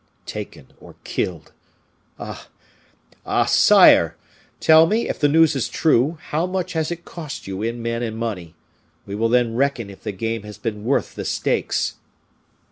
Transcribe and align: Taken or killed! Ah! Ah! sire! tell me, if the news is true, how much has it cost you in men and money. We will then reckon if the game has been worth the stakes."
Taken 0.25 0.69
or 0.79 0.95
killed! 1.03 1.51
Ah! 2.17 2.49
Ah! 3.23 3.45
sire! 3.45 4.17
tell 4.59 4.87
me, 4.87 5.07
if 5.07 5.19
the 5.19 5.27
news 5.27 5.55
is 5.55 5.69
true, 5.69 6.17
how 6.29 6.47
much 6.47 6.73
has 6.73 6.89
it 6.89 7.05
cost 7.05 7.45
you 7.45 7.61
in 7.61 7.83
men 7.83 8.01
and 8.01 8.17
money. 8.17 8.55
We 9.05 9.13
will 9.13 9.29
then 9.29 9.53
reckon 9.53 9.91
if 9.91 10.01
the 10.01 10.11
game 10.11 10.41
has 10.41 10.57
been 10.57 10.83
worth 10.85 11.13
the 11.13 11.23
stakes." 11.23 11.97